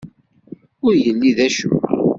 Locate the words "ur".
0.85-0.93